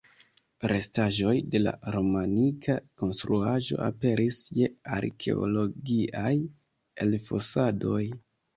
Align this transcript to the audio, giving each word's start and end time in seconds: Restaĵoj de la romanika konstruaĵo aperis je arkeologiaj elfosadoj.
Restaĵoj 0.69 1.33
de 1.55 1.59
la 1.63 1.73
romanika 1.95 2.77
konstruaĵo 3.03 3.79
aperis 3.89 4.41
je 4.61 4.73
arkeologiaj 4.97 6.35
elfosadoj. 7.09 8.05